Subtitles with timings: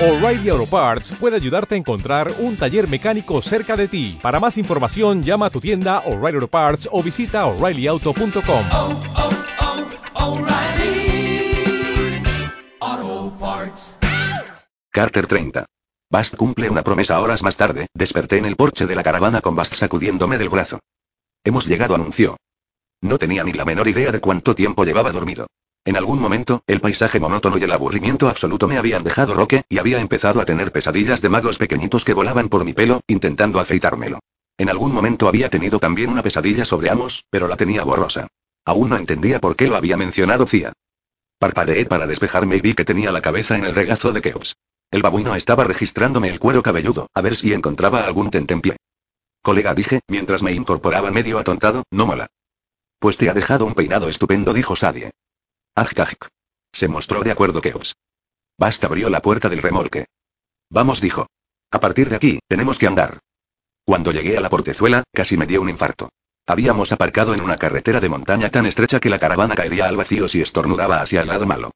[0.00, 4.18] O'Reilly Auto Parts puede ayudarte a encontrar un taller mecánico cerca de ti.
[4.20, 8.64] Para más información, llama a tu tienda O'Reilly Auto Parts o visita oreillyauto.com.
[8.72, 9.00] oh,
[12.80, 13.96] oh, Parts.
[14.90, 15.64] Carter 30.
[16.10, 19.54] Bast cumple una promesa horas más tarde, desperté en el porche de la caravana con
[19.54, 20.80] Bast sacudiéndome del brazo.
[21.44, 22.36] Hemos llegado, anunció.
[23.00, 25.46] No tenía ni la menor idea de cuánto tiempo llevaba dormido.
[25.86, 29.76] En algún momento, el paisaje monótono y el aburrimiento absoluto me habían dejado roque, y
[29.76, 34.20] había empezado a tener pesadillas de magos pequeñitos que volaban por mi pelo, intentando afeitármelo.
[34.56, 38.28] En algún momento había tenido también una pesadilla sobre Amos, pero la tenía borrosa.
[38.64, 40.72] Aún no entendía por qué lo había mencionado Cia.
[41.38, 44.56] Parpadeé para despejarme y vi que tenía la cabeza en el regazo de Keops.
[44.90, 48.76] El babuino estaba registrándome el cuero cabelludo, a ver si encontraba algún tentempié.
[49.42, 52.28] Colega, dije, mientras me incorporaba medio atontado, no mola.
[52.98, 55.10] Pues te ha dejado un peinado estupendo, dijo Sadie.
[55.74, 56.14] Aj, aj.
[56.72, 57.94] Se mostró de acuerdo Keops.
[58.58, 60.06] Bast abrió la puerta del remolque.
[60.70, 61.26] Vamos, dijo.
[61.70, 63.18] A partir de aquí, tenemos que andar.
[63.84, 66.10] Cuando llegué a la portezuela, casi me dio un infarto.
[66.46, 70.28] Habíamos aparcado en una carretera de montaña tan estrecha que la caravana caería al vacío
[70.28, 71.72] si estornudaba hacia el lado malo.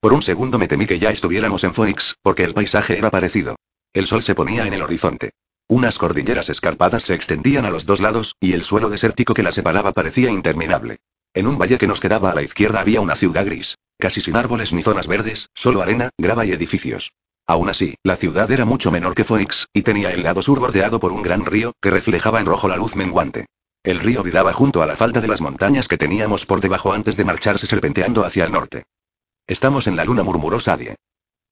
[0.00, 3.56] Por un segundo me temí que ya estuviéramos en Phoenix, porque el paisaje era parecido.
[3.92, 5.32] El sol se ponía en el horizonte.
[5.68, 9.52] Unas cordilleras escarpadas se extendían a los dos lados, y el suelo desértico que la
[9.52, 10.98] separaba parecía interminable.
[11.38, 14.34] En un valle que nos quedaba a la izquierda había una ciudad gris, casi sin
[14.34, 17.12] árboles ni zonas verdes, solo arena, grava y edificios.
[17.46, 20.98] Aún así, la ciudad era mucho menor que Phoenix, y tenía el lado sur bordeado
[20.98, 23.46] por un gran río, que reflejaba en rojo la luz menguante.
[23.84, 27.16] El río viraba junto a la falda de las montañas que teníamos por debajo antes
[27.16, 28.86] de marcharse serpenteando hacia el norte.
[29.46, 30.96] Estamos en la luna, murmuró Sadie.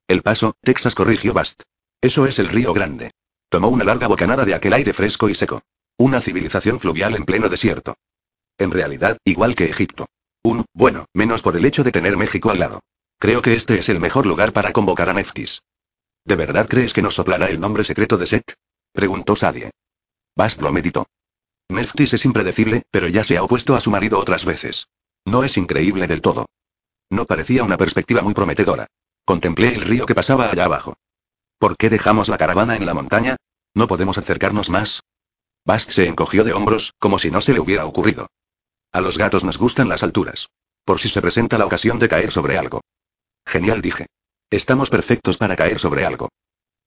[0.09, 1.63] El paso, Texas corrigió Bast.
[2.01, 3.13] Eso es el río Grande.
[3.49, 5.63] Tomó una larga bocanada de aquel aire fresco y seco.
[5.97, 7.95] Una civilización fluvial en pleno desierto.
[8.59, 10.07] En realidad, igual que Egipto.
[10.43, 12.81] Un, bueno, menos por el hecho de tener México al lado.
[13.19, 15.63] Creo que este es el mejor lugar para convocar a Neftis.
[16.25, 18.55] ¿De verdad crees que nos soplará el nombre secreto de Set?
[18.93, 19.71] Preguntó Sadie.
[20.35, 21.07] Bast lo meditó.
[21.69, 24.89] Neftis es impredecible, pero ya se ha opuesto a su marido otras veces.
[25.25, 26.47] No es increíble del todo.
[27.11, 28.87] No parecía una perspectiva muy prometedora.
[29.25, 30.97] Contemplé el río que pasaba allá abajo.
[31.59, 33.37] ¿Por qué dejamos la caravana en la montaña?
[33.75, 35.03] ¿No podemos acercarnos más?
[35.65, 38.29] Bast se encogió de hombros, como si no se le hubiera ocurrido.
[38.97, 40.49] A los gatos nos gustan las alturas.
[40.87, 42.81] Por si se presenta la ocasión de caer sobre algo.
[43.45, 44.07] Genial, dije.
[44.49, 46.31] Estamos perfectos para caer sobre algo.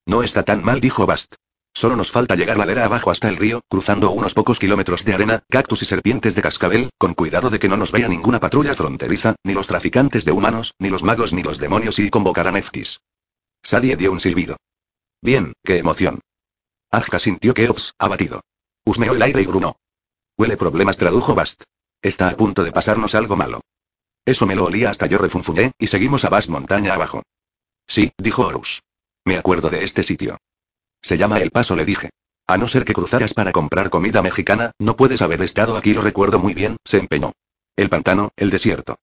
[0.08, 1.36] No está tan mal, dijo Bast.
[1.72, 5.44] Solo nos falta llegar ladera abajo hasta el río, cruzando unos pocos kilómetros de arena,
[5.52, 9.36] cactus y serpientes de cascabel, con cuidado de que no nos vea ninguna patrulla fronteriza,
[9.44, 13.02] ni los traficantes de humanos, ni los magos ni los demonios y convocar a Neftis.
[13.62, 14.58] Sadie dio un silbido.
[15.22, 16.22] Bien, qué emoción.
[16.90, 18.41] Ajka sintió que Ops, abatido.
[18.84, 19.76] Husmeó el aire y grunó.
[20.40, 21.66] Huele problemas, tradujo Bast.
[22.02, 23.62] Está a punto de pasarnos algo malo.
[24.26, 27.24] Eso me lo olía hasta yo refunfuñé, y seguimos a Bast montaña abajo.
[27.88, 28.82] Sí, dijo Horus.
[29.26, 30.38] Me acuerdo de este sitio.
[31.02, 32.09] Se llama El Paso, le dije.
[32.48, 36.02] A no ser que cruzaras para comprar comida mexicana, no puedes haber estado aquí, lo
[36.02, 37.32] recuerdo muy bien, se empeñó.
[37.76, 38.96] El pantano, el desierto.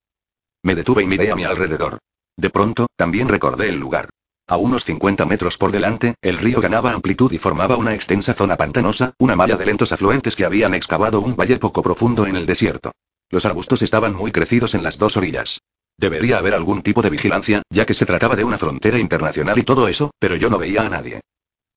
[0.63, 1.99] Me detuve y miré a mi alrededor.
[2.37, 4.09] De pronto, también recordé el lugar.
[4.49, 8.57] A unos 50 metros por delante, el río ganaba amplitud y formaba una extensa zona
[8.57, 12.47] pantanosa, una malla de lentos afluentes que habían excavado un valle poco profundo en el
[12.47, 12.93] desierto.
[13.29, 15.63] Los arbustos estaban muy crecidos en las dos orillas.
[15.99, 19.65] Debería haber algún tipo de vigilancia, ya que se trataba de una frontera internacional y
[19.65, 21.23] todo eso, pero yo no veía a nadie.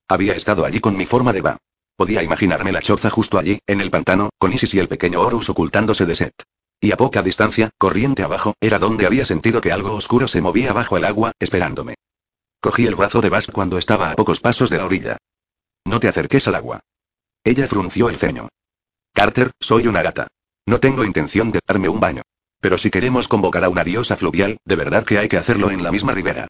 [0.07, 1.57] Había estado allí con mi forma de va.
[1.95, 5.49] Podía imaginarme la choza justo allí, en el pantano, con Isis y el pequeño Horus
[5.49, 6.33] ocultándose de Set.
[6.79, 10.71] Y a poca distancia, corriente abajo, era donde había sentido que algo oscuro se movía
[10.71, 11.95] bajo el agua, esperándome.
[12.61, 15.17] Cogí el brazo de Bast cuando estaba a pocos pasos de la orilla.
[15.85, 16.81] No te acerques al agua.
[17.43, 18.49] Ella frunció el ceño.
[19.13, 20.27] Carter, soy una gata.
[20.65, 22.21] No tengo intención de darme un baño.
[22.59, 25.83] Pero si queremos convocar a una diosa fluvial, de verdad que hay que hacerlo en
[25.83, 26.47] la misma ribera.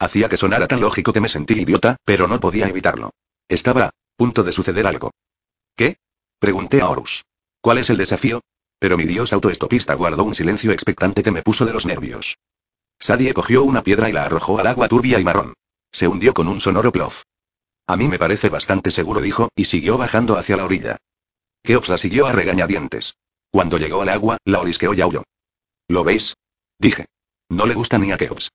[0.00, 3.10] Hacía que sonara tan lógico que me sentí idiota, pero no podía evitarlo.
[3.48, 5.12] Estaba a punto de suceder algo.
[5.76, 5.96] ¿Qué?
[6.40, 7.24] Pregunté a Horus.
[7.60, 8.40] ¿Cuál es el desafío?
[8.80, 12.36] Pero mi dios autoestopista guardó un silencio expectante que me puso de los nervios.
[12.98, 15.54] Sadie cogió una piedra y la arrojó al agua turbia y marrón.
[15.92, 17.22] Se hundió con un sonoro plof.
[17.86, 20.96] A mí me parece bastante seguro, dijo, y siguió bajando hacia la orilla.
[21.62, 23.16] Keops la siguió a regañadientes.
[23.50, 25.22] Cuando llegó al agua, la olisqueó y aulló.
[25.88, 26.36] ¿Lo veis?
[26.78, 27.06] Dije.
[27.48, 28.50] No le gusta ni a Keops.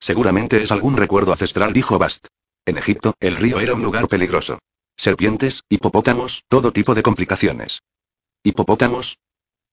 [0.00, 2.26] Seguramente es algún recuerdo ancestral, dijo Bast.
[2.64, 4.58] En Egipto, el río era un lugar peligroso.
[4.96, 7.82] Serpientes, hipopótamos, todo tipo de complicaciones.
[8.42, 9.18] ¿Hipopótamos?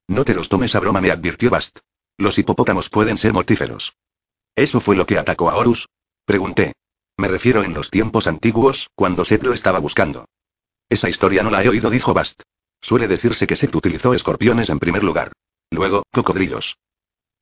[0.08, 1.78] No te los tomes a broma, me advirtió Bast.
[2.20, 3.96] Los hipopótamos pueden ser mortíferos.
[4.54, 5.88] ¿Eso fue lo que atacó a Horus?
[6.26, 6.74] Pregunté.
[7.16, 10.26] Me refiero en los tiempos antiguos, cuando Set lo estaba buscando.
[10.90, 12.42] Esa historia no la he oído, dijo Bast.
[12.82, 15.32] Suele decirse que Set utilizó escorpiones en primer lugar.
[15.70, 16.76] Luego, cocodrilos.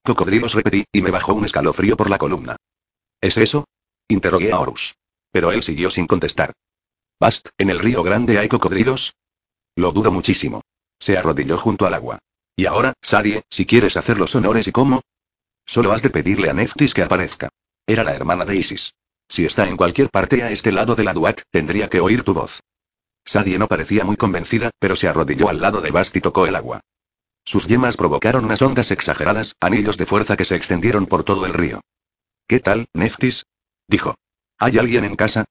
[0.04, 2.54] Cocodrilos repetí, y me bajó un escalofrío por la columna.
[3.20, 3.64] ¿Es eso?
[4.06, 4.94] Interrogué a Horus.
[5.32, 6.52] Pero él siguió sin contestar.
[7.18, 9.16] Bast, ¿en el río grande hay cocodrilos?
[9.74, 10.60] Lo dudo muchísimo.
[11.00, 12.20] Se arrodilló junto al agua.
[12.58, 15.02] Y ahora, Sadie, si quieres hacer los honores y cómo.
[15.64, 17.50] Solo has de pedirle a Neftis que aparezca.
[17.86, 18.96] Era la hermana de Isis.
[19.28, 22.34] Si está en cualquier parte a este lado de la Duat, tendría que oír tu
[22.34, 22.58] voz.
[23.24, 26.56] Sadie no parecía muy convencida, pero se arrodilló al lado de Bast y tocó el
[26.56, 26.80] agua.
[27.44, 31.54] Sus yemas provocaron unas ondas exageradas, anillos de fuerza que se extendieron por todo el
[31.54, 31.80] río.
[32.48, 33.46] ¿Qué tal, Neftis?
[33.86, 34.16] dijo.
[34.58, 35.44] ¿Hay alguien en casa?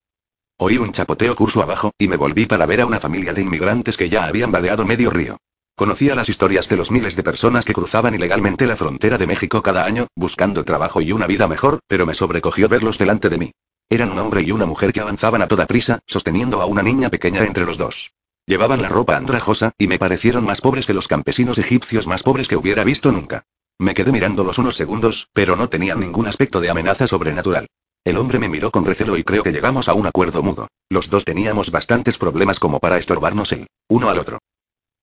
[0.58, 3.96] Oí un chapoteo curso abajo, y me volví para ver a una familia de inmigrantes
[3.96, 5.38] que ya habían vadeado medio río.
[5.78, 9.62] Conocía las historias de los miles de personas que cruzaban ilegalmente la frontera de México
[9.62, 13.52] cada año, buscando trabajo y una vida mejor, pero me sobrecogió verlos delante de mí.
[13.88, 17.12] Eran un hombre y una mujer que avanzaban a toda prisa, sosteniendo a una niña
[17.12, 18.14] pequeña entre los dos.
[18.48, 22.48] Llevaban la ropa andrajosa, y me parecieron más pobres que los campesinos egipcios más pobres
[22.48, 23.44] que hubiera visto nunca.
[23.78, 27.68] Me quedé mirándolos unos segundos, pero no tenían ningún aspecto de amenaza sobrenatural.
[28.04, 30.70] El hombre me miró con recelo y creo que llegamos a un acuerdo mudo.
[30.90, 34.40] Los dos teníamos bastantes problemas como para estorbarnos el uno al otro.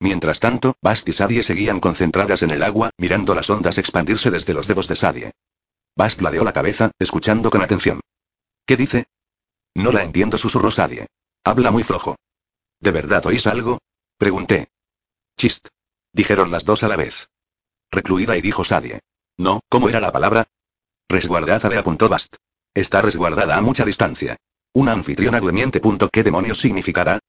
[0.00, 4.54] Mientras tanto, Bast y Sadie seguían concentradas en el agua, mirando las ondas expandirse desde
[4.54, 5.32] los dedos de Sadie.
[5.96, 8.00] Bast ladeó la cabeza, escuchando con atención.
[8.66, 9.06] ¿Qué dice?
[9.74, 11.06] No la entiendo, susurró Sadie.
[11.44, 12.16] Habla muy flojo.
[12.80, 13.78] ¿De verdad oís algo?
[14.18, 14.68] Pregunté.
[15.36, 15.68] Chist.
[16.12, 17.28] Dijeron las dos a la vez.
[17.90, 19.00] Recluida y dijo Sadie.
[19.36, 20.48] No, ¿cómo era la palabra?
[21.08, 22.36] Resguardada le apuntó Bast.
[22.72, 24.36] Está resguardada a mucha distancia.
[24.72, 25.80] Una anfitriona durmiente.
[26.12, 27.20] ¿Qué demonios significará?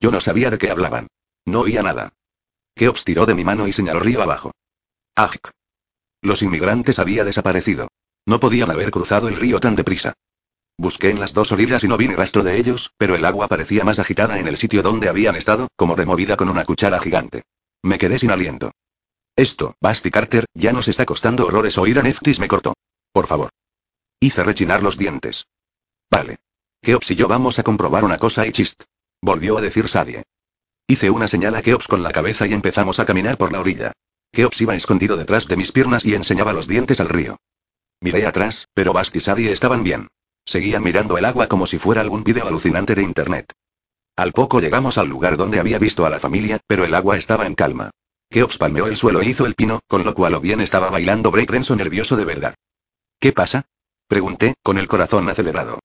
[0.00, 1.08] Yo no sabía de qué hablaban.
[1.50, 2.14] No oía nada.
[2.76, 4.52] Keops tiró de mi mano y señaló río abajo.
[5.16, 5.50] Ajk.
[6.22, 7.88] Los inmigrantes había desaparecido.
[8.24, 10.12] No podían haber cruzado el río tan deprisa.
[10.78, 13.48] Busqué en las dos orillas y no vi ni rastro de ellos, pero el agua
[13.48, 17.42] parecía más agitada en el sitio donde habían estado, como removida con una cuchara gigante.
[17.82, 18.70] Me quedé sin aliento.
[19.34, 22.74] Esto, Basti Carter, ya nos está costando horrores oír a Neftis me cortó.
[23.12, 23.50] Por favor.
[24.20, 25.48] Hice rechinar los dientes.
[26.08, 26.38] Vale.
[26.80, 28.84] Keops y yo vamos a comprobar una cosa y chist.
[29.20, 30.22] Volvió a decir Sadie.
[30.90, 33.92] Hice una señal a Keops con la cabeza y empezamos a caminar por la orilla.
[34.32, 37.36] Keops iba escondido detrás de mis piernas y enseñaba los dientes al río.
[38.00, 40.08] Miré atrás, pero Bast y Sadie estaban bien.
[40.44, 43.52] Seguían mirando el agua como si fuera algún vídeo alucinante de internet.
[44.16, 47.46] Al poco llegamos al lugar donde había visto a la familia, pero el agua estaba
[47.46, 47.92] en calma.
[48.28, 51.30] Keops palmeó el suelo e hizo el pino, con lo cual o bien estaba bailando
[51.30, 52.56] breakdance nervioso de verdad.
[53.20, 53.66] ¿Qué pasa?
[54.08, 55.78] Pregunté, con el corazón acelerado.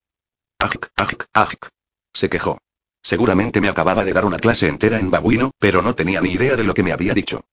[0.58, 1.68] Ajk, ajk, ajk.
[2.12, 2.58] Se quejó.
[3.06, 6.56] Seguramente me acababa de dar una clase entera en babuino, pero no tenía ni idea
[6.56, 7.46] de lo que me había dicho.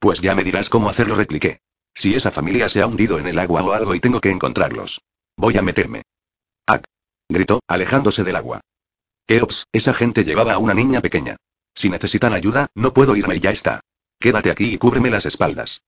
[0.00, 1.60] Pues ya me dirás cómo hacerlo, repliqué.
[1.94, 5.00] Si esa familia se ha hundido en el agua o algo y tengo que encontrarlos.
[5.36, 6.02] Voy a meterme.
[6.66, 6.82] ¡Ac!
[7.28, 8.60] gritó, alejándose del agua.
[9.28, 11.36] Keops, esa gente llevaba a una niña pequeña.
[11.76, 13.78] Si necesitan ayuda, no puedo irme y ya está.
[14.18, 15.82] Quédate aquí y cúbreme las espaldas.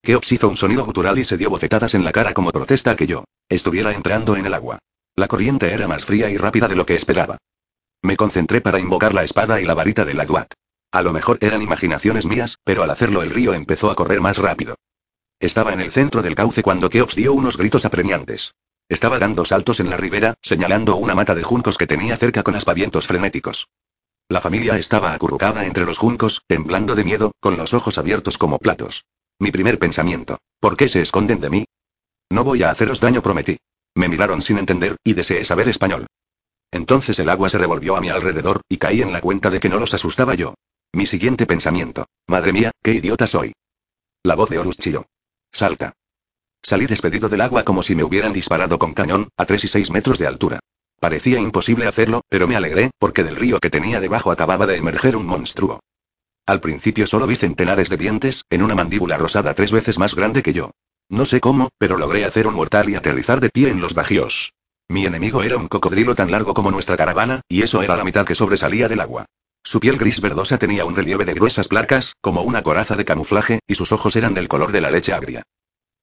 [0.00, 3.06] Keops hizo un sonido gutural y se dio bofetadas en la cara como protesta que
[3.06, 4.78] yo estuviera entrando en el agua.
[5.14, 7.36] La corriente era más fría y rápida de lo que esperaba.
[8.06, 10.52] Me concentré para invocar la espada y la varita de la Duat.
[10.92, 14.38] A lo mejor eran imaginaciones mías, pero al hacerlo el río empezó a correr más
[14.38, 14.76] rápido.
[15.40, 18.54] Estaba en el centro del cauce cuando Keops dio unos gritos apremiantes.
[18.88, 22.54] Estaba dando saltos en la ribera, señalando una mata de juncos que tenía cerca con
[22.54, 23.66] aspavientos frenéticos.
[24.28, 28.60] La familia estaba acurrucada entre los juncos, temblando de miedo, con los ojos abiertos como
[28.60, 29.04] platos.
[29.40, 31.64] Mi primer pensamiento, ¿por qué se esconden de mí?
[32.30, 33.56] No voy a haceros daño, prometí.
[33.96, 36.06] Me miraron sin entender, y deseé saber español.
[36.70, 39.68] Entonces el agua se revolvió a mi alrededor, y caí en la cuenta de que
[39.68, 40.54] no los asustaba yo.
[40.92, 42.06] Mi siguiente pensamiento.
[42.26, 43.52] Madre mía, qué idiota soy.
[44.22, 45.06] La voz de Horus chilló.
[45.52, 45.92] Salta.
[46.62, 49.90] Salí despedido del agua como si me hubieran disparado con cañón, a 3 y 6
[49.90, 50.58] metros de altura.
[50.98, 55.16] Parecía imposible hacerlo, pero me alegré, porque del río que tenía debajo acababa de emerger
[55.16, 55.80] un monstruo.
[56.46, 60.42] Al principio solo vi centenares de dientes, en una mandíbula rosada tres veces más grande
[60.42, 60.70] que yo.
[61.08, 64.54] No sé cómo, pero logré hacer un mortal y aterrizar de pie en los bajíos.
[64.88, 68.24] Mi enemigo era un cocodrilo tan largo como nuestra caravana, y eso era la mitad
[68.24, 69.26] que sobresalía del agua.
[69.64, 73.58] Su piel gris verdosa tenía un relieve de gruesas placas, como una coraza de camuflaje,
[73.66, 75.42] y sus ojos eran del color de la leche agria.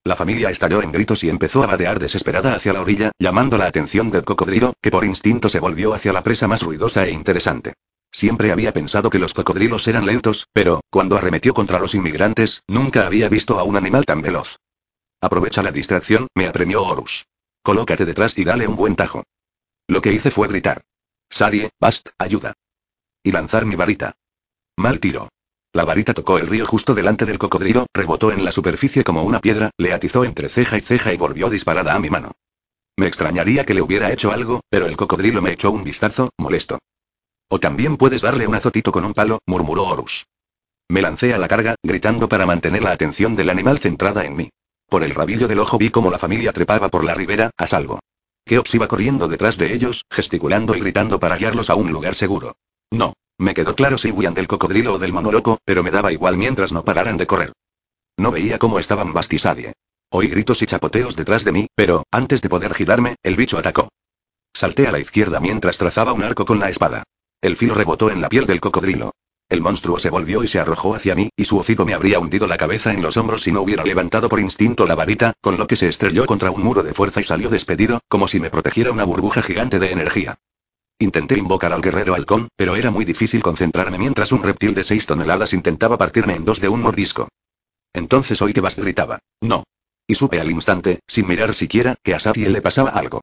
[0.03, 3.67] La familia estalló en gritos y empezó a vadear desesperada hacia la orilla, llamando la
[3.67, 7.75] atención del cocodrilo, que por instinto se volvió hacia la presa más ruidosa e interesante.
[8.11, 13.07] Siempre había pensado que los cocodrilos eran lentos, pero, cuando arremetió contra los inmigrantes, nunca
[13.07, 14.57] había visto a un animal tan veloz.
[15.21, 17.23] Aprovecha la distracción, me apremió Horus.
[17.63, 19.23] Colócate detrás y dale un buen tajo.
[19.87, 20.81] Lo que hice fue gritar.
[21.29, 22.53] Sadie, Bast, ayuda.
[23.23, 24.17] Y lanzar mi varita.
[24.77, 25.29] Mal tiro.
[25.71, 29.39] La varita tocó el río justo delante del cocodrilo, rebotó en la superficie como una
[29.39, 32.33] piedra, le atizó entre ceja y ceja y volvió disparada a mi mano.
[32.97, 36.79] Me extrañaría que le hubiera hecho algo, pero el cocodrilo me echó un vistazo, molesto.
[37.49, 40.25] O también puedes darle un azotito con un palo, murmuró Horus.
[40.89, 44.49] Me lancé a la carga, gritando para mantener la atención del animal centrada en mí.
[44.93, 47.99] Por el rabillo del ojo vi cómo la familia trepaba por la ribera, a salvo.
[48.45, 52.57] Keops iba corriendo detrás de ellos, gesticulando y gritando para guiarlos a un lugar seguro.
[52.91, 56.37] No, me quedó claro si huían del cocodrilo o del monoloco, pero me daba igual
[56.37, 57.53] mientras no pararan de correr.
[58.17, 59.73] No veía cómo estaban Bast y Sadie.
[60.11, 63.89] Oí gritos y chapoteos detrás de mí, pero, antes de poder girarme, el bicho atacó.
[64.53, 67.01] Salté a la izquierda mientras trazaba un arco con la espada.
[67.41, 69.11] El filo rebotó en la piel del cocodrilo.
[69.53, 72.47] El monstruo se volvió y se arrojó hacia mí, y su hocico me habría hundido
[72.47, 75.67] la cabeza en los hombros si no hubiera levantado por instinto la varita, con lo
[75.67, 78.91] que se estrelló contra un muro de fuerza y salió despedido, como si me protegiera
[78.91, 80.39] una burbuja gigante de energía.
[80.97, 85.05] Intenté invocar al guerrero halcón, pero era muy difícil concentrarme mientras un reptil de seis
[85.05, 87.29] toneladas intentaba partirme en dos de un mordisco.
[87.93, 89.65] Entonces oí que Bast gritaba, no.
[90.07, 93.21] Y supe al instante, sin mirar siquiera, que a Sadie le pasaba algo.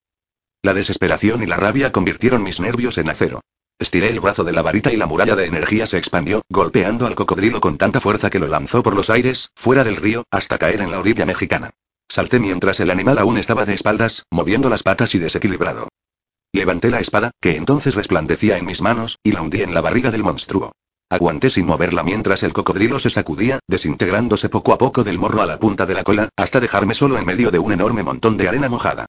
[0.62, 3.40] La desesperación y la rabia convirtieron mis nervios en acero.
[3.80, 7.14] Estiré el brazo de la varita y la muralla de energía se expandió, golpeando al
[7.14, 10.82] cocodrilo con tanta fuerza que lo lanzó por los aires, fuera del río, hasta caer
[10.82, 11.70] en la orilla mexicana.
[12.06, 15.88] Salté mientras el animal aún estaba de espaldas, moviendo las patas y desequilibrado.
[16.52, 20.10] Levanté la espada, que entonces resplandecía en mis manos, y la hundí en la barriga
[20.10, 20.72] del monstruo.
[21.08, 25.46] Aguanté sin moverla mientras el cocodrilo se sacudía, desintegrándose poco a poco del morro a
[25.46, 28.46] la punta de la cola, hasta dejarme solo en medio de un enorme montón de
[28.46, 29.06] arena mojada.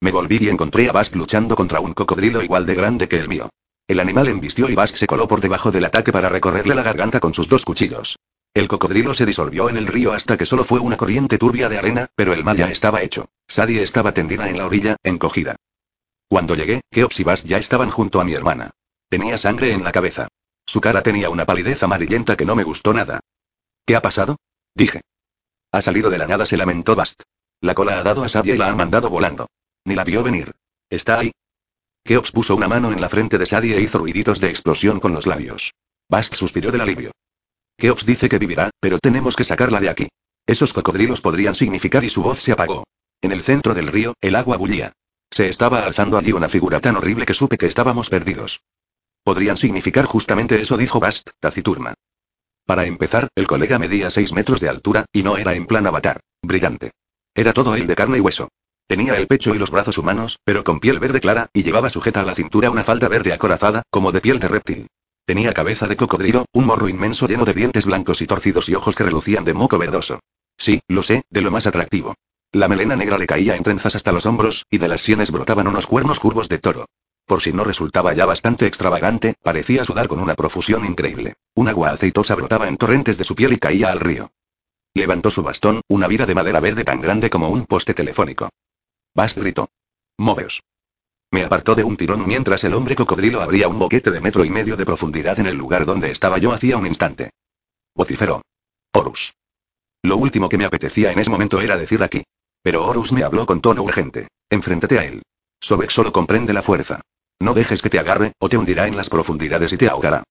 [0.00, 3.28] Me volví y encontré a Bast luchando contra un cocodrilo igual de grande que el
[3.28, 3.50] mío.
[3.90, 7.18] El animal embistió y Bast se coló por debajo del ataque para recorrerle la garganta
[7.18, 8.20] con sus dos cuchillos.
[8.54, 11.76] El cocodrilo se disolvió en el río hasta que solo fue una corriente turbia de
[11.76, 13.30] arena, pero el mal ya estaba hecho.
[13.48, 15.56] Sadie estaba tendida en la orilla, encogida.
[16.28, 18.70] Cuando llegué, Keops y Bast ya estaban junto a mi hermana.
[19.08, 20.28] Tenía sangre en la cabeza.
[20.66, 23.18] Su cara tenía una palidez amarillenta que no me gustó nada.
[23.84, 24.36] ¿Qué ha pasado?
[24.72, 25.00] Dije.
[25.72, 27.22] Ha salido de la nada, se lamentó Bast.
[27.60, 29.48] La cola ha dado a Sadie y la han mandado volando.
[29.84, 30.52] Ni la vio venir.
[30.90, 31.32] ¿Está ahí?
[32.04, 35.12] Keops puso una mano en la frente de Sadie e hizo ruiditos de explosión con
[35.12, 35.72] los labios.
[36.08, 37.12] Bast suspiró del alivio.
[37.76, 40.08] Keops dice que vivirá, pero tenemos que sacarla de aquí.
[40.46, 42.84] Esos cocodrilos podrían significar y su voz se apagó.
[43.20, 44.92] En el centro del río, el agua bullía.
[45.30, 48.60] Se estaba alzando allí una figura tan horrible que supe que estábamos perdidos.
[49.22, 51.94] Podrían significar justamente eso, dijo Bast, taciturna.
[52.66, 56.20] Para empezar, el colega medía 6 metros de altura, y no era en plan avatar.
[56.42, 56.90] Brillante.
[57.34, 58.48] Era todo él de carne y hueso.
[58.90, 62.22] Tenía el pecho y los brazos humanos, pero con piel verde clara, y llevaba sujeta
[62.22, 64.88] a la cintura una falda verde acorazada, como de piel de reptil.
[65.24, 68.96] Tenía cabeza de cocodrilo, un morro inmenso lleno de dientes blancos y torcidos y ojos
[68.96, 70.18] que relucían de moco verdoso.
[70.58, 72.16] Sí, lo sé, de lo más atractivo.
[72.50, 75.68] La melena negra le caía en trenzas hasta los hombros, y de las sienes brotaban
[75.68, 76.86] unos cuernos curvos de toro.
[77.26, 81.34] Por si no resultaba ya bastante extravagante, parecía sudar con una profusión increíble.
[81.54, 84.32] Un agua aceitosa brotaba en torrentes de su piel y caía al río.
[84.94, 88.48] Levantó su bastón, una vira de madera verde tan grande como un poste telefónico.
[89.14, 89.68] Bast gritó.
[90.18, 90.62] Moveos.
[91.32, 94.50] Me apartó de un tirón mientras el hombre cocodrilo abría un boquete de metro y
[94.50, 97.30] medio de profundidad en el lugar donde estaba yo hacía un instante.
[97.94, 98.42] Vociferó.
[98.92, 99.34] Horus.
[100.02, 102.24] Lo último que me apetecía en ese momento era decir aquí.
[102.62, 104.28] Pero Horus me habló con tono urgente.
[104.48, 105.22] Enfréntate a él.
[105.60, 107.00] Sobek solo comprende la fuerza.
[107.38, 110.24] No dejes que te agarre, o te hundirá en las profundidades y te ahogará.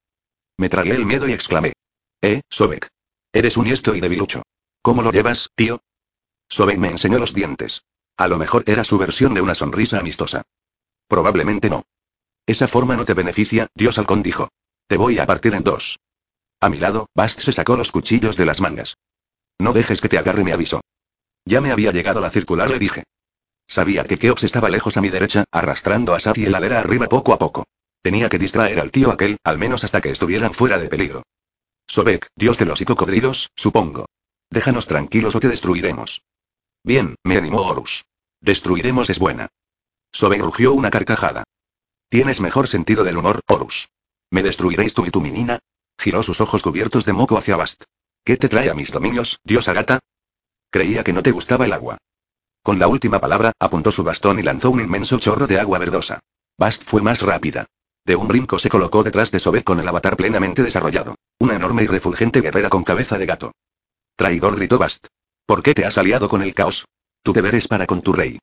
[0.58, 1.74] Me tragué el miedo y exclamé.
[2.22, 2.88] Eh, Sobek.
[3.32, 4.44] Eres un niesto y debilucho.
[4.82, 5.80] ¿Cómo lo llevas, tío?
[6.50, 7.84] Sobek me enseñó los dientes.
[8.20, 10.42] A lo mejor era su versión de una sonrisa amistosa.
[11.08, 11.84] Probablemente no.
[12.46, 14.50] Esa forma no te beneficia, Dios halcón dijo.
[14.88, 16.00] Te voy a partir en dos.
[16.60, 18.98] A mi lado, Bast se sacó los cuchillos de las mangas.
[19.58, 20.82] No dejes que te agarre, me avisó.
[21.46, 23.04] Ya me había llegado la circular, le dije.
[23.70, 27.38] Sabía que Keops estaba lejos a mi derecha, arrastrando a Sadie ladera arriba poco a
[27.38, 27.64] poco.
[28.02, 31.24] Tenía que distraer al tío aquel, al menos hasta que estuvieran fuera de peligro.
[31.88, 34.08] Sobek, dios de los y cocodrilos, supongo.
[34.50, 36.22] Déjanos tranquilos o te destruiremos.
[36.90, 38.04] Bien, me animó Horus.
[38.42, 39.50] Destruiremos es buena.
[40.12, 41.44] Soben rugió una carcajada.
[42.10, 43.90] Tienes mejor sentido del humor, Horus.
[44.32, 45.60] ¿Me destruiréis tú y tu menina?
[46.00, 47.84] Giró sus ojos cubiertos de moco hacia Bast.
[48.24, 50.00] ¿Qué te trae a mis dominios, diosa gata?
[50.72, 52.00] Creía que no te gustaba el agua.
[52.64, 56.20] Con la última palabra, apuntó su bastón y lanzó un inmenso chorro de agua verdosa.
[56.58, 57.68] Bast fue más rápida.
[58.04, 61.14] De un brinco se colocó detrás de Sobek con el avatar plenamente desarrollado.
[61.38, 63.52] Una enorme y refulgente guerrera con cabeza de gato.
[64.16, 65.06] Traidor gritó Bast.
[65.50, 66.86] ¿Por qué te has aliado con el caos?
[67.24, 68.38] Tu deber es para con tu rey.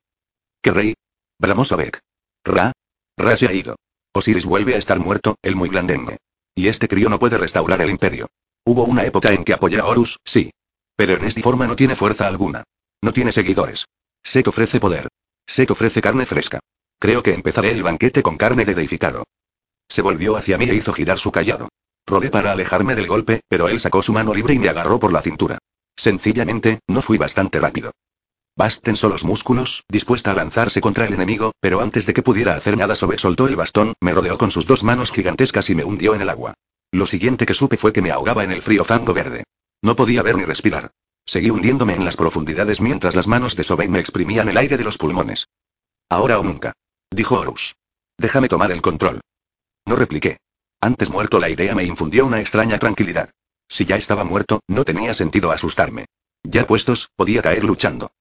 [0.61, 0.93] ¿Qué rey?
[1.39, 2.01] Bramó Sobek.
[2.43, 2.73] Ra.
[3.15, 3.77] Ra se ha ido.
[4.13, 6.17] Osiris vuelve a estar muerto, el muy blandengue.
[6.53, 8.27] Y este crío no puede restaurar el imperio.
[8.65, 10.51] Hubo una época en que apoyé a Horus, sí.
[10.97, 12.65] Pero en esta forma no tiene fuerza alguna.
[13.01, 13.85] No tiene seguidores.
[14.21, 15.07] Sé que ofrece poder.
[15.47, 16.59] Sé que ofrece carne fresca.
[16.99, 19.23] Creo que empezaré el banquete con carne de deificado.
[19.87, 21.69] Se volvió hacia mí e hizo girar su callado.
[22.05, 25.13] Rodé para alejarme del golpe, pero él sacó su mano libre y me agarró por
[25.13, 25.57] la cintura.
[25.97, 27.91] Sencillamente, no fui bastante rápido.
[28.55, 32.55] Bast tensó los músculos, dispuesta a lanzarse contra el enemigo, pero antes de que pudiera
[32.55, 35.83] hacer nada sobre soltó el bastón, me rodeó con sus dos manos gigantescas y me
[35.83, 36.55] hundió en el agua.
[36.91, 39.43] Lo siguiente que supe fue que me ahogaba en el frío fango verde.
[39.81, 40.91] No podía ver ni respirar.
[41.25, 44.83] Seguí hundiéndome en las profundidades mientras las manos de Sobein me exprimían el aire de
[44.83, 45.47] los pulmones.
[46.09, 46.73] Ahora o nunca.
[47.11, 47.75] Dijo Horus.
[48.17, 49.21] Déjame tomar el control.
[49.85, 50.37] No repliqué.
[50.79, 53.29] Antes muerto la idea me infundió una extraña tranquilidad.
[53.67, 56.05] Si ya estaba muerto, no tenía sentido asustarme.
[56.43, 58.11] Ya puestos, podía caer luchando.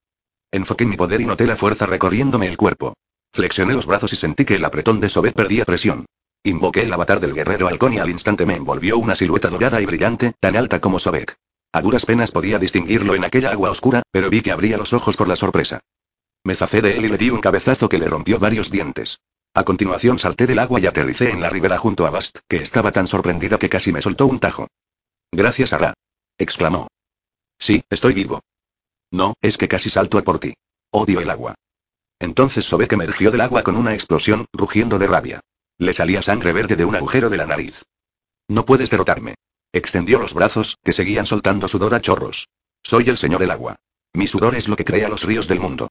[0.50, 2.94] Enfoqué mi poder y noté la fuerza recorriéndome el cuerpo.
[3.32, 6.06] Flexioné los brazos y sentí que el apretón de Sobek perdía presión.
[6.42, 9.86] Invoqué el avatar del guerrero halcón y al instante me envolvió una silueta dorada y
[9.86, 11.36] brillante, tan alta como Sobek.
[11.72, 15.16] A duras penas podía distinguirlo en aquella agua oscura, pero vi que abría los ojos
[15.16, 15.80] por la sorpresa.
[16.44, 19.18] Me zafé de él y le di un cabezazo que le rompió varios dientes.
[19.52, 22.92] A continuación salté del agua y aterricé en la ribera junto a Bast, que estaba
[22.92, 24.68] tan sorprendida que casi me soltó un tajo.
[25.32, 25.94] Gracias a Ra.
[26.38, 26.88] exclamó.
[27.58, 28.40] Sí, estoy vivo.
[29.10, 30.54] No, es que casi salto a por ti.
[30.90, 31.54] Odio el agua.
[32.18, 35.40] Entonces Sobek emergió del agua con una explosión, rugiendo de rabia.
[35.78, 37.82] Le salía sangre verde de un agujero de la nariz.
[38.48, 39.34] No puedes derrotarme.
[39.72, 42.48] Extendió los brazos, que seguían soltando sudor a chorros.
[42.82, 43.76] Soy el señor del agua.
[44.14, 45.88] Mi sudor es lo que crea los ríos del mundo.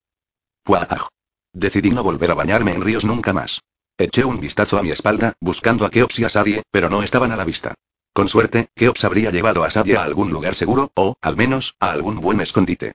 [0.63, 1.08] ¡Puaj!
[1.54, 3.62] Decidí no volver a bañarme en ríos nunca más.
[3.98, 7.32] Eché un vistazo a mi espalda, buscando a Keops y a Sadie, pero no estaban
[7.32, 7.75] a la vista.
[8.15, 11.91] Con suerte, Keops habría llevado a Sadie a algún lugar seguro, o, al menos, a
[11.91, 12.93] algún buen escondite.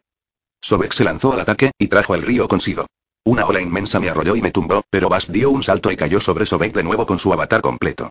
[0.62, 2.86] Sobek se lanzó al ataque, y trajo el río consigo.
[3.26, 6.22] Una ola inmensa me arrolló y me tumbó, pero Bast dio un salto y cayó
[6.22, 8.08] sobre Sobek de nuevo con su avatar completo.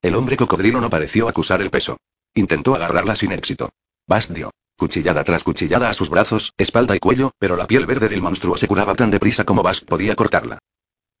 [0.00, 1.98] El hombre cocodrilo no pareció acusar el peso.
[2.32, 3.68] Intentó agarrarla sin éxito.
[4.06, 8.08] Bast dio cuchillada tras cuchillada a sus brazos, espalda y cuello, pero la piel verde
[8.08, 10.60] del monstruo se curaba tan deprisa como Bast podía cortarla.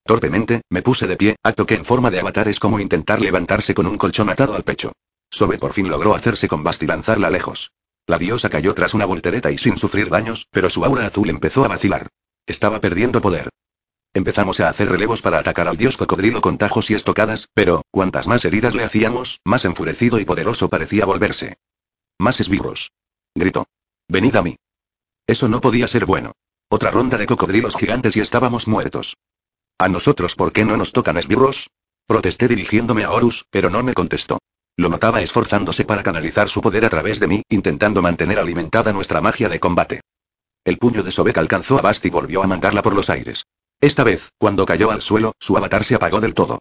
[0.06, 3.74] Torpemente, me puse de pie, acto que en forma de avatar es como intentar levantarse
[3.74, 4.92] con un colchón atado al pecho.
[5.30, 7.72] Sobe por fin logró hacerse con Bast y lanzarla lejos.
[8.06, 11.64] La diosa cayó tras una voltereta y sin sufrir daños, pero su aura azul empezó
[11.64, 12.08] a vacilar.
[12.46, 13.50] Estaba perdiendo poder.
[14.14, 18.26] Empezamos a hacer relevos para atacar al dios cocodrilo con tajos y estocadas, pero, cuantas
[18.26, 21.58] más heridas le hacíamos, más enfurecido y poderoso parecía volverse.
[22.18, 22.90] Más esbirros
[23.34, 23.66] gritó.
[24.08, 24.56] Venid a mí.
[25.26, 26.32] Eso no podía ser bueno.
[26.70, 29.16] Otra ronda de cocodrilos gigantes y estábamos muertos.
[29.78, 31.70] ¿A nosotros por qué no nos tocan esbirros?
[32.06, 34.38] Protesté dirigiéndome a Horus, pero no me contestó.
[34.78, 39.20] Lo notaba esforzándose para canalizar su poder a través de mí, intentando mantener alimentada nuestra
[39.20, 40.02] magia de combate.
[40.64, 43.44] El puño de Sobek alcanzó a Bast y volvió a mandarla por los aires.
[43.80, 46.60] Esta vez, cuando cayó al suelo, su avatar se apagó del todo.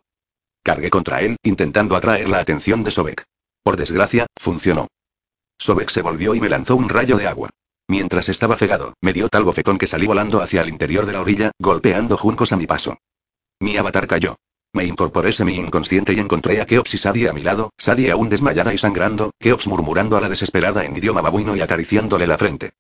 [0.63, 3.23] Cargué contra él, intentando atraer la atención de Sobek.
[3.62, 4.88] Por desgracia, funcionó.
[5.60, 7.51] Sobek se volvió y me lanzó un rayo de agua.
[7.88, 11.21] Mientras estaba cegado, me dio tal bofetón que salí volando hacia el interior de la
[11.21, 12.97] orilla, golpeando juncos a mi paso.
[13.60, 14.38] Mi avatar cayó.
[14.73, 18.30] Me incorporé semi inconsciente y encontré a Keops y Sadie a mi lado, Sadie aún
[18.30, 22.73] desmayada y sangrando, Keops murmurando a la desesperada en idioma babuino y acariciándole la frente.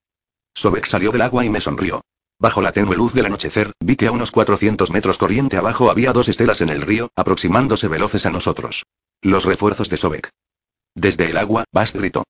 [0.53, 2.01] Sobek salió del agua y me sonrió.
[2.39, 6.13] Bajo la tenue luz del anochecer, vi que a unos 400 metros corriente abajo había
[6.13, 8.85] dos estelas en el río, aproximándose veloces a nosotros.
[9.21, 10.29] Los refuerzos de Sobek.
[10.93, 12.23] Desde el agua, Bast gritó.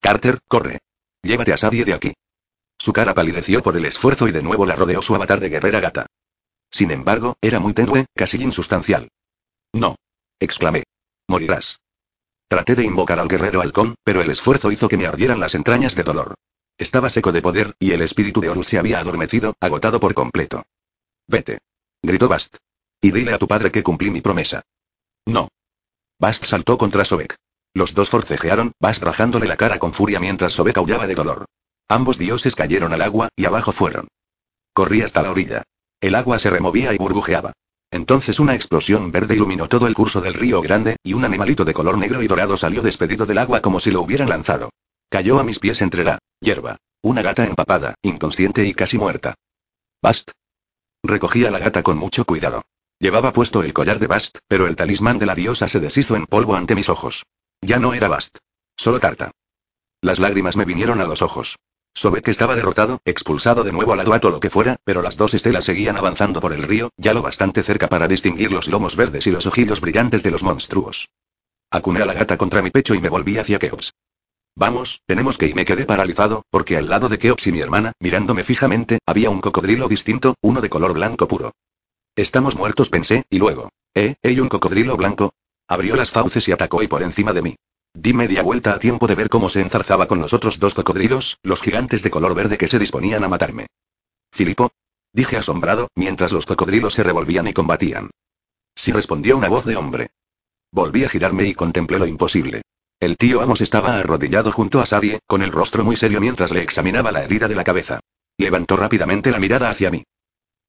[0.00, 0.78] Carter, corre.
[1.22, 2.12] Llévate a Sadie de aquí.
[2.78, 5.78] Su cara palideció por el esfuerzo y de nuevo la rodeó su avatar de guerrera
[5.78, 6.06] gata.
[6.72, 9.08] Sin embargo, era muy tenue, casi insustancial.
[9.72, 9.96] No.
[10.40, 10.84] exclamé.
[11.28, 11.78] Morirás.
[12.48, 15.94] Traté de invocar al guerrero halcón, pero el esfuerzo hizo que me ardieran las entrañas
[15.94, 16.34] de dolor.
[16.78, 20.64] Estaba seco de poder, y el espíritu de Horus se había adormecido, agotado por completo.
[21.28, 21.58] Vete.
[22.02, 22.56] Gritó Bast.
[23.00, 24.62] Y dile a tu padre que cumplí mi promesa.
[25.26, 25.48] No.
[26.18, 27.36] Bast saltó contra Sobek.
[27.74, 31.46] Los dos forcejearon, Bast rajándole la cara con furia mientras Sobek aullaba de dolor.
[31.88, 34.08] Ambos dioses cayeron al agua, y abajo fueron.
[34.72, 35.62] Corrí hasta la orilla.
[36.02, 37.52] El agua se removía y burbujeaba.
[37.92, 41.72] Entonces una explosión verde iluminó todo el curso del río grande, y un animalito de
[41.72, 44.70] color negro y dorado salió despedido del agua como si lo hubieran lanzado.
[45.08, 46.76] Cayó a mis pies entre la hierba.
[47.02, 49.34] Una gata empapada, inconsciente y casi muerta.
[50.02, 50.32] Bast.
[51.04, 52.62] Recogí a la gata con mucho cuidado.
[52.98, 56.26] Llevaba puesto el collar de Bast, pero el talismán de la diosa se deshizo en
[56.26, 57.26] polvo ante mis ojos.
[57.60, 58.38] Ya no era Bast.
[58.76, 59.30] Solo Carta.
[60.00, 61.58] Las lágrimas me vinieron a los ojos.
[61.94, 65.64] Sobek estaba derrotado, expulsado de nuevo al aduato lo que fuera, pero las dos estelas
[65.64, 69.30] seguían avanzando por el río, ya lo bastante cerca para distinguir los lomos verdes y
[69.30, 71.10] los ojillos brillantes de los monstruos.
[71.70, 73.92] Acuné a la gata contra mi pecho y me volví hacia Keops.
[74.54, 77.92] Vamos, tenemos que y me quedé paralizado, porque al lado de Keops y mi hermana,
[78.00, 81.52] mirándome fijamente, había un cocodrilo distinto, uno de color blanco puro.
[82.16, 83.70] Estamos muertos pensé, y luego.
[83.94, 84.14] ¿Eh?
[84.22, 85.34] ¿Hay un cocodrilo blanco?
[85.68, 87.56] Abrió las fauces y atacó y por encima de mí.
[87.94, 91.38] Di media vuelta a tiempo de ver cómo se enzarzaba con los otros dos cocodrilos,
[91.42, 93.66] los gigantes de color verde que se disponían a matarme.
[94.32, 94.72] Filipo.
[95.12, 98.10] Dije asombrado, mientras los cocodrilos se revolvían y combatían.
[98.74, 100.10] Sí respondió una voz de hombre.
[100.70, 102.62] Volví a girarme y contemplé lo imposible.
[102.98, 106.62] El tío Amos estaba arrodillado junto a Sadie, con el rostro muy serio mientras le
[106.62, 108.00] examinaba la herida de la cabeza.
[108.38, 110.02] Levantó rápidamente la mirada hacia mí.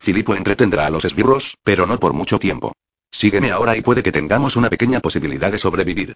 [0.02, 2.74] Filipo entretendrá a los esbirros, pero no por mucho tiempo.
[3.10, 6.16] Sígueme ahora y puede que tengamos una pequeña posibilidad de sobrevivir.